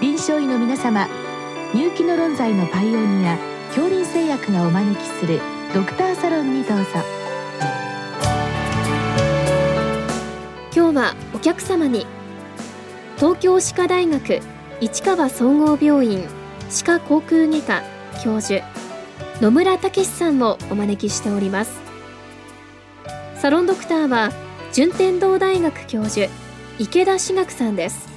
[0.00, 1.08] 臨床医の皆様
[1.74, 3.36] 入気の論剤のパイオニア
[3.74, 5.40] 恐林製薬がお招きする
[5.74, 6.84] ドクターサロンにどうぞ。
[10.72, 12.06] 今日はお客様に
[13.16, 14.40] 東京歯科大学
[14.80, 16.28] 市川総合病院
[16.70, 17.82] 歯科口腔外科
[18.22, 18.64] 教授
[19.40, 21.72] 野村武さんをお招きしております。
[23.34, 24.30] サロンドクターは
[24.72, 26.30] 順天堂大学教授
[26.78, 28.07] 池田志学さんです。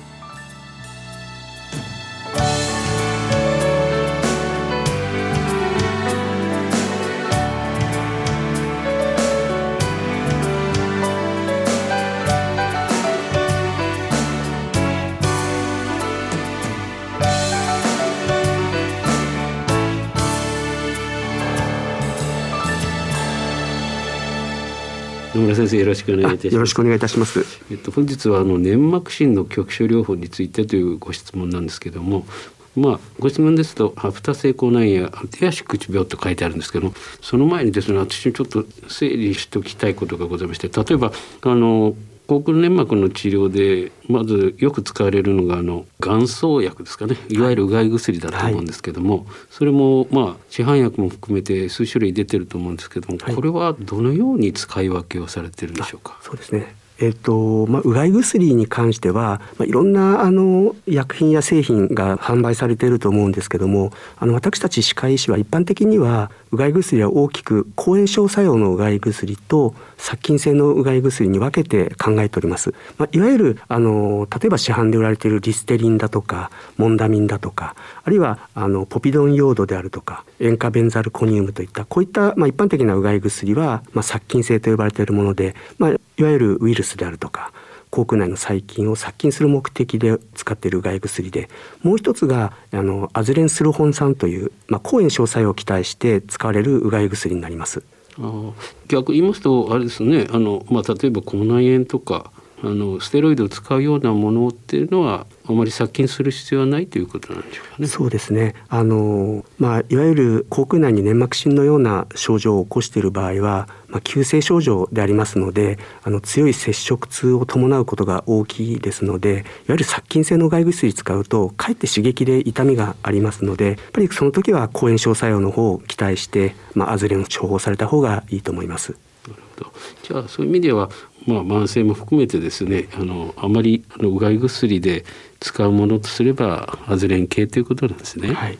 [25.33, 26.53] 野村先生よろしくお願いいたします。
[26.53, 27.45] よろしくお願いいたします。
[27.71, 32.25] えっと本日はあの粘膜診の局所療法についてというご質問なんですけども。
[32.73, 41.95] まあ、ご質問ですと、アフタ性口内炎や手足口病と書いてあるんですけども、その前にですね、私ちょっと整理しておきたいことがございまして、例えば、あの、
[42.31, 47.17] 口腔粘膜の治療でまずよく使われるのがあの眼草薬ですかね。
[47.27, 47.37] い。
[47.37, 56.19] わゆるうがい薬だと思うんですけども、はい、それもまあ市販薬も含めて数種類出てると思うんですけども、はい、これはどのように使い分けをされてるんでしょうか？
[56.21, 56.73] そうですね。
[56.99, 72.73] えっとまあ、うがい薬に関しては、まあ、いろんなあの薬品や製品が販売されていると思うんですけどもあの私たち歯科医師は一般的にはうがい薬は大きく抗炎症作用のうがい薬と殺菌性のうがい薬に分けて考えております。
[72.97, 87.51] まあ、いわゆるあの例えば市販で売られているリステリンだとかモンダミンだとかあるいはあのポピドンヨードであるとか塩化ベンザルコニウムといったこういった、まあ、一般的なうがい薬は、まあ、殺菌性と呼ばれているもので、まあ、いわゆるウイルスであるとか
[87.91, 91.49] 口腔内の細菌を殺菌する目的で使っているうがい薬で
[91.83, 97.83] もう一つがあのアズレンスルホン酸という、まあ、抗炎症作用を期待して使われるうがい薬になります。
[98.17, 98.51] あ
[98.87, 102.31] 逆言いますとあれですねあの、まあ、例えば口内炎とか
[102.63, 107.87] あのステロイドを使うようなものっていうのはあまり殺菌する必要はないということなんでしょうかね。
[107.87, 108.53] そうですね。
[108.69, 128.95] あのまあいわゆる口腔内に粘膜疹のような症状を起こしている場合は、まあ急性症状でありますので、あの強い接触痛を伴うことが大きいですので、いわゆる殺菌性の外薬使うとかえって刺激で痛みがありますので、やっぱりその時は抗炎症作用の方を期待して、まあアズレンを処方された方がいいと思います。
[129.27, 129.71] なるほど。
[130.03, 130.89] じゃあそういう意味では
[131.27, 135.05] まあ、慢性も含めてですねあのあまりあのうがい薬で
[135.39, 138.33] 使うものとすればアズレン系ということなんですね。
[138.33, 138.57] はい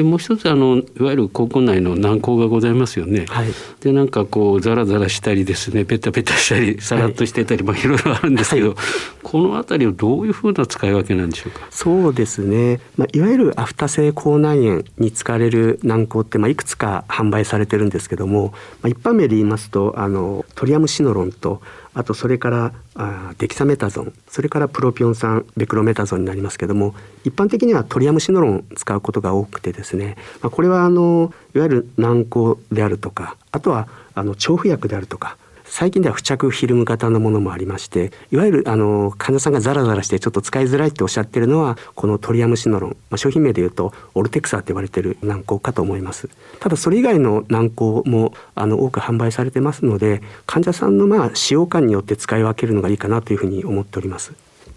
[0.00, 3.26] でもう一つあのいわゆる口腔内の軟膏がございますよね。
[3.28, 3.48] はい、
[3.80, 8.76] でなんかこうザラザラしたりですねペタペタしたりさらっとしてたり、はい、まあいろいろあるんですけど、はい、
[9.22, 11.66] この辺りをどういうふうな使い分けなんでしょうか？
[11.70, 12.80] そうですね。
[12.96, 21.60] まあいわゆるアフタ性口内炎に使われる軟膏ってまあいくつか販売されてるんですけども、まあ、一般名で言いますとあのトリアムシノロンと
[21.94, 24.12] あとそれからあデキサメタゾン。
[24.28, 35.36] それからプロピオン酸ベクロメタゾンになりますけども一般的にはトリアムシノロン使うことが多くてですね、まあ、これはあのいわゆる軟膏であるとかあとはあの調布薬であるとか
[35.70, 46.28] 最近では付着フィルム型のものもありましていわゆるあの患者さんがザラザラしてちょっと使いづらいっておっしゃってるのはこのトリアムシノロン、まあ、商品名でいうとオルテクサーって言われてる軟膏かと思います。
[46.58, 54.32] ただそれ以外の軟膏もあの多く販売されてますので患者さんのまあ使用感によって使い分けるのがいいかなというふうに思っております。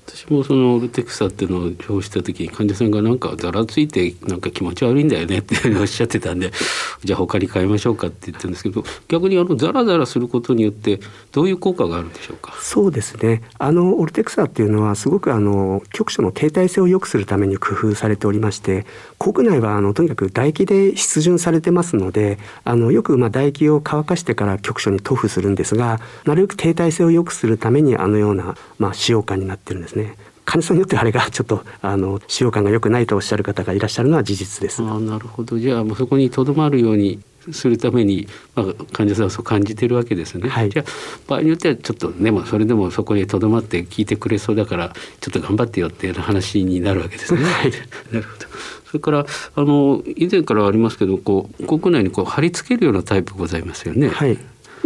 [0.06, 6.52] 私もそのオルテクサっていうのを表した時に患者さんがなんかざらついてなんか気持ち悪いんだよねっておっしゃってたんで
[7.04, 11.00] じゃあ他に変えましょうかって言ってるんですけど逆にあのザラザラすることによって
[11.32, 12.54] どういう効果があるんでしょうか？
[12.62, 13.42] そうですね。
[13.58, 18.86] あのオルテクサっていうのはすごくあの局所の停滞性を良くするために工夫されておりまして
[19.20, 29.93] 国内はあのとにかく唾液で湿潤されてますのであのよくまあ唾液を乾かしてから局所に塗布するんですがなるべく停滞性を良くするためにあのようなまあ使用感になってるんです。
[29.96, 30.16] ね。
[30.46, 34.84] 患者さんによってあれがちょっとあの使用感が良くないとおっしゃる方がいらっしゃるのは事実です。
[34.84, 40.50] あなるほどじゃあもうそこにとどまるようにするために、まあ、患者さんはそう感じてるわけですね。
[40.50, 40.86] はい、じゃあ
[41.28, 47.44] 場合によってはちょっとねもそれでもそこにとどまって聞いてくれそうだからちょっと頑張ってよっていう話になるわけですね。
[47.44, 47.72] はい、
[48.12, 48.46] なるほど。
[48.86, 49.26] それから
[49.56, 54.10] あの以前からありますけどこう国内にこう貼り付けるようなタイプございますよね。
[54.10, 54.38] はい。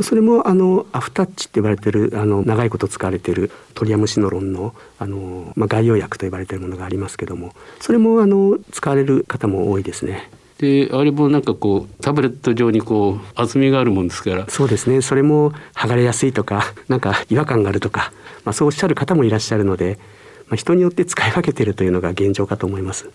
[0.04, 10.30] それもあのアフタッチって言われてるあの長いこと使われているトリアムシノロンのあの、まあ、概要薬と言われているものがありますけどもそれもあの使われる方も多いですね。
[10.60, 18.12] であれもなんかこうタブレット上にこう厚みがあるもんですからそうですねそれも剥がれやすいとか なんか違和感があるとか、
[18.44, 20.00] まあ、そうおっしゃる方もいらっしゃるので
[20.48, 23.10] まあ、人によって使い分けているというのが現状かと思います。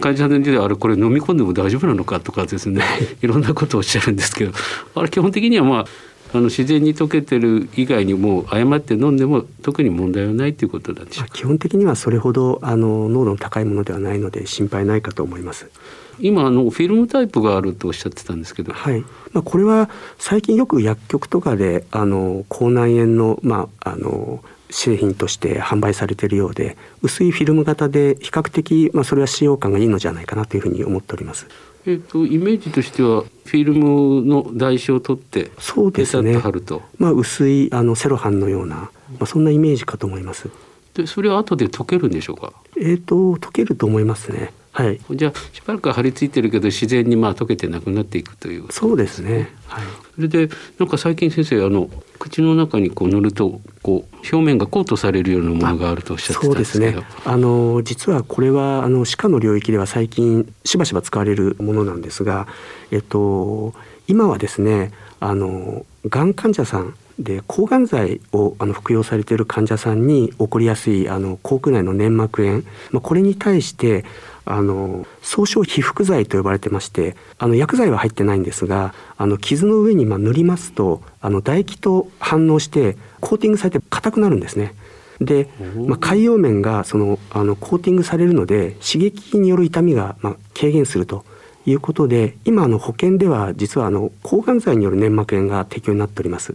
[0.00, 2.82] 患者さんであれこれ飲み込んでも大丈夫なのかとかですね
[3.20, 4.52] いろんなことをおっしゃるんですけど
[4.94, 5.86] あれ基本的にはまあ
[6.32, 15.70] あの自然に溶けてる以外にも誤って飲んでも特に問題はないということなんでしょう基本的にはそれほどあの濃度の高いものではないので心配ないかと思います。
[16.18, 19.00] 今あのフィルムタイプがあるとおっしゃってたんですけど、はい
[19.32, 31.46] まあ、これは最近よく薬局とかであの口内炎の,、まあ、あの製品として販売されているようで薄いフィルム型で比較的、まあ、それは使用感がいいのじゃないかなというふうに思っております。
[31.88, 38.90] えーと、イメージとしてはフィルムの台紙を取ってそうですね貼ると、まあ、薄いあのセロハンのような、ま
[39.20, 40.50] あ、そんなイメージかと思います。
[40.94, 42.52] でそれは後で溶けるんでしょうか？
[42.76, 44.52] えっ、ー、と溶けると思いますね。
[44.76, 49.84] はい、じゃあしばらく張り付いてるけど自然にまあ溶けてなくなっていくという、そうですね、はい、
[50.16, 51.88] それでなんか最近先生あの
[52.18, 56.92] 口の中にこう塗るとこう表面がコートされるようなものがあるとおっしゃってたんですけど。
[56.92, 57.22] そうですね。
[57.24, 62.46] あの実はこれはあの歯科の領域では最近しばしば使われるものなんですが、
[62.90, 63.72] えっと、
[64.08, 74.04] 今はですねあのがん患者さんで抗がん剤をあの服用されている患者さんに起こりやすいあの口腔内の粘膜炎、まあ、これに対して
[74.46, 84.74] あの総称被覆剤と呼ばれてましてあの薬剤は入ってないんですがあの傷の上にまあ塗りますとあの唾液と反応してコーティングされて硬くなるんですね。
[85.20, 85.48] で、
[85.86, 91.24] まあ、海洋面がそのあのコーティングされるので刺激による痛みがまあ軽減すると
[91.64, 96.54] いうことで今あの保険では実はあの抗がん剤による粘膜炎が適用になっております。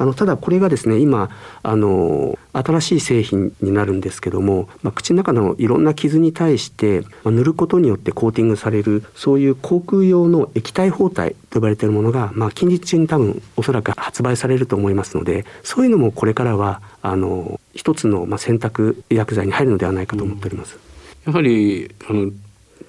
[0.00, 1.28] あのただこれがですね今
[1.62, 20.78] あの新しい製品になるんですけども、まあ、口の中のいろんな傷に対して、まあ、塗ることによってコーティングされるそういう口腔用の液体包帯と呼ばれているものが、まあ、近日中に多分おそらく発売されると思いますのでそういうのもこれからはあの一つのまあ選択薬剤に入るのではないかと思っております。
[21.26, 22.30] うん、やはりあの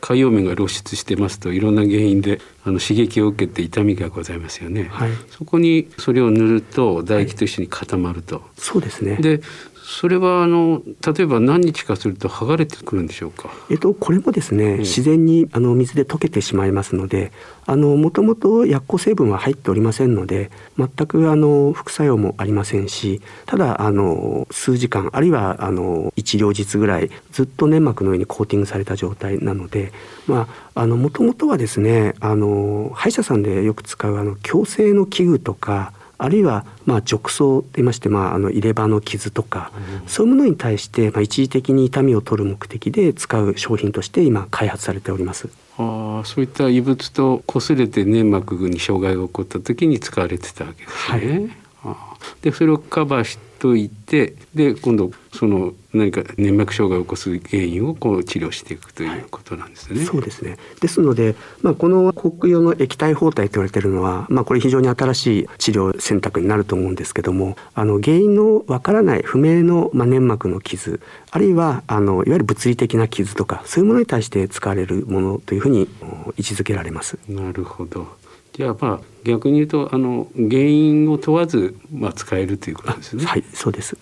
[0.01, 9.15] 海洋面が露出してますといろんな原因であの刺激を受けて痛みがございますよね、はい、そこにそれを塗ると唾液と一緒に固まると、はい、そうですね。
[9.17, 9.41] で
[9.83, 13.49] それはあの例えば何日かすると剥がれてくるんでしょうか？
[13.69, 17.31] えっとこれもですね、自然にあの水で溶けてしまいますので、
[17.65, 29.91] あのもともと薬効成分は入っておりませんので、全くあの副作用もありませんし、ただあの数時間あるいはあの一両日ぐらいずっと粘膜の上にコーティングされた状態なので、
[30.27, 35.91] まああの元々はですね、あの歯医者さんでよく使うあの矯正の器具とか
[36.21, 39.71] あるいはまあ褥瘡といいまして、まあ、あの入れ歯の傷とか、
[40.01, 45.49] うん、そういうものに対してまあ一時的に痛みを取る目的で使う商品として今開発されております。
[45.79, 51.33] あそういった異物と擦れて粘膜に障害が起こった時に使われてたわけですね。
[51.33, 51.51] はい、
[51.85, 52.13] あ
[52.43, 59.97] でそれをカバーしといてで今度その何か粘膜障害を起こす原因をこう治療していくということなんですね。
[59.97, 71.01] はい、そうですねですので、まあ、この口腔用の液体包帯と言われているのは、まあ、これ非常に新しい治療選択になると思うんですけどもあの原因のわからない不明の、まあ、粘膜の傷
[71.31, 75.89] あるいはあのいわゆる物理的な傷とかそういうものに対して使われるものというふうに
[76.37, 77.17] 位置づけられます。
[77.27, 78.05] なるほど
[78.53, 83.25] じゃあまあ逆に言うとあの原因を問わずまあ使えるということですね。
[83.25, 83.97] はい、そうです。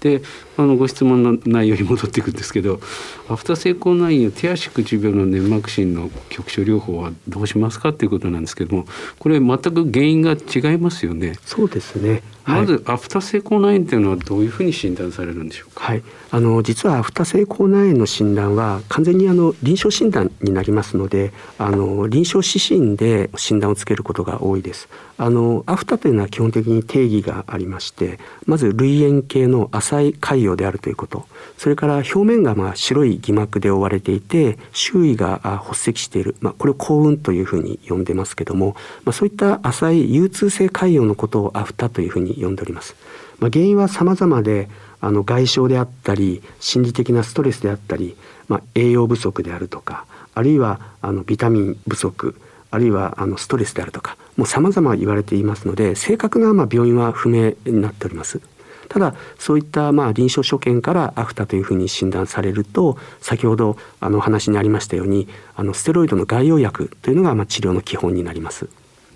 [0.00, 0.22] で
[0.56, 2.80] あのご質問の内容に戻っていくんですけど
[3.28, 8.86] アフター性口内炎手足口病の粘膜診の局所療法はどうしますかっていうことなんですけども
[9.18, 11.34] これ全く原因が違いますよね。
[11.44, 15.84] そうですねまず、アフター性口内炎というのはどういうふうに診断されるんでしょうか？
[15.84, 24.88] はい、あの実はアフター性口内炎の診断は完全にあの臨床診断になりますので、あの臨床指針で診断をつけることが多いです。
[25.18, 42.96] あのアフターというのは基本的に定義がありまして、まず類炎系の浅い潰瘍であるということ、それから表面がまあ白い偽膜で覆われていて、周囲が発石している、まあこれを幸運というふうに呼んでますけども、まあそういった浅い有痛性潰瘍のことをアフタというふうに呼んでおります。
[43.38, 44.68] まあ、原因は様々で
[45.00, 48.16] あの外傷であったり心理的なストレスであったり、
[48.46, 52.36] まあ、栄養不足であるとかあるいはあのビタミン不足
[52.70, 58.40] あるいはあのストレスであるとかもう様々言われていますので正確なま病院は不明になっております。
[58.88, 68.68] ただそういったまあ臨床所見からアフタというふうに診断されると先ほどあの話にありましたようにあのステロイドの外用薬というのがまあ治療の基本になります。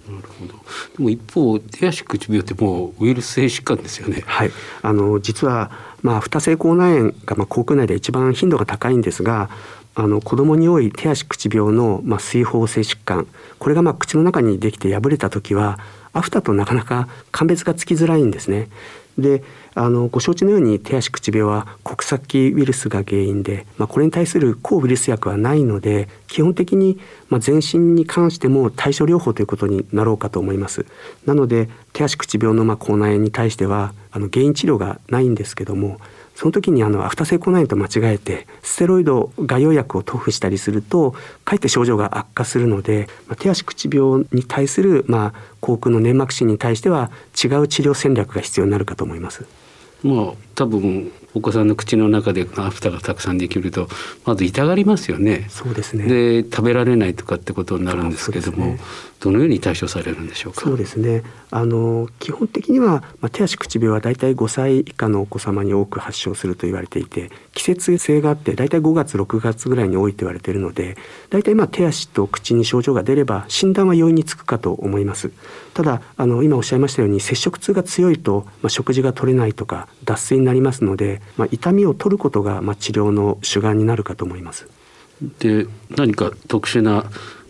[0.08, 0.54] なるほど。
[0.54, 4.22] でも一方手足口病ってもうウイルス性疾患ですよね。
[4.26, 4.50] はい。
[4.82, 5.70] あの実は
[6.02, 9.50] まあ不多性口内炎がまあ口腔内で一番頻度が高いんですが、
[9.94, 13.26] あの子供に多い手足口病のまあ水疱性疾患、
[13.58, 15.80] これがまあ口の中にできて破れた時は
[16.12, 18.68] アフタとなかなか鑑別がつきづらいんですね。
[19.18, 19.42] で
[19.74, 22.20] あのご承知のように手足口病は国際
[22.52, 30.86] ウイルスが原因で、まあ、これに対する抗ウイルス薬はないので基本的に、まあ、全身に関しても対処療法ということになろうかと思います。
[31.24, 35.98] なので手足口病のまあ口内炎に対してはあの原因治療がないんですけども
[36.36, 41.12] その時にあのアフター性口内炎と間違えてステロイド外用薬を塗布したりすると
[41.44, 49.46] かえって症状が悪化するので、まあ、手足口病に対する、まあ、口腔の粘膜腫に対しては違う治療戦略が必要になるかと思います。
[50.02, 53.88] まあ多分お子さんの口の中でアフターがたくさんできると
[54.24, 55.46] まず痛がりますよね。
[55.50, 56.06] そうですね。
[56.06, 58.80] で食べられないとかってことになるんですけども、ね、
[59.20, 60.62] どのように対処されるんでしょうか？
[60.62, 61.22] そうですね。
[61.50, 70.96] あの基本的には、まあ、手足口病はだいたい5歳以下のお子様に多く発症すると言われていて、季節性があってだいたい5月6月ぐらいに多いと言われているので、
[71.28, 75.30] だいたいまあ手足と口に症状が出れば診断は容易につくかと思います。
[75.74, 84.66] ただあの今おっしゃいましたように接触痛が強いと、まあ、食事が取れないとか脱水になりますので、まあ、痛みを取ることが、まあ、治療の主眼になるかと思います。
[85.38, 87.04] で何か特殊な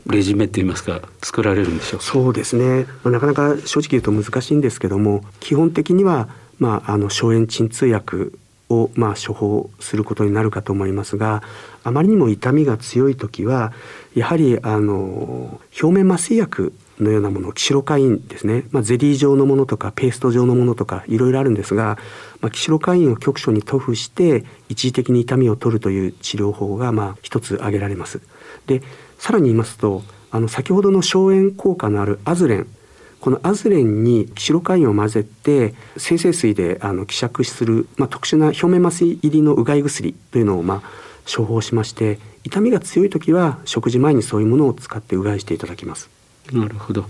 [0.06, 11.42] レジメって言いますか作られるんでしょうそうですね、まあ、なかなか正直言うと難しいんですけども基本的には、まあ、あの消炎鎮痛薬をまあ処方することになるかと思いますが
[11.84, 13.72] あまりにも痛みが強い時は
[14.14, 21.98] やはりあの表面麻酔薬のようなものキシロカインですね、まあ、ゼリー状のものとかペースト状のものとかいろいろあるんですが、
[22.40, 28.20] まあ、キシロカインを局所に塗布して一時的に痛みを取るという治療法がまあ一つ挙げられます。
[28.66, 28.82] で
[29.18, 32.66] さらに言いますとあの先ほどの消炎効果のあるアズレン
[33.26, 40.82] このアズレンにキシロカインを混ぜて生成水であの希釈する、まあ、特殊な表面麻酔入りのうがい薬というのをまあ
[41.28, 46.08] 処方しまして痛みが強い時は食事前にそういうものを使ってうがいしていただきます。
[46.52, 47.06] なるほど。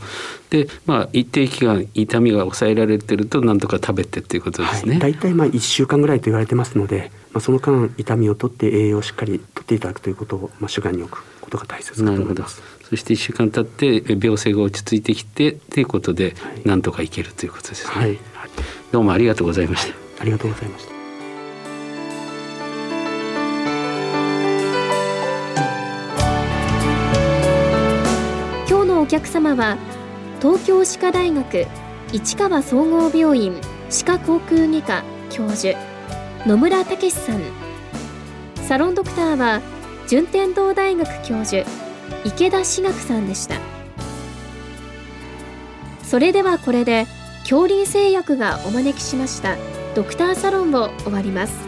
[0.49, 4.99] で、まあ一定期間痛みが抑えられてると何とか食べてっていうことですね。
[4.99, 12.63] 大、体、まあ一週間ぐらいと言われてますので、まあその間痛みを取って栄養をしっかりとっていただくということをまあ主眼に置くことが大切かと思います。
[12.89, 17.93] そして一週間経って病勢が落ち着いてきてということで何とかいけるということですね。
[17.93, 18.19] はい。
[18.93, 19.95] どうもありがとうございました。
[20.21, 20.97] ありがとうございました。
[28.99, 29.79] お客様は
[30.41, 31.67] 東京歯科大学
[32.13, 33.55] 市川総合病院
[33.89, 35.79] 歯科口腔外科教授
[36.45, 37.41] 野村武さん
[38.57, 39.61] サロンドクターは
[40.09, 41.86] 順天堂大学教授
[42.25, 43.57] 池田志学さんでした。
[46.03, 47.07] それではこれで
[47.41, 49.57] 恐竜製薬がお招きしました
[49.97, 51.66] ドクターサロンを終わります。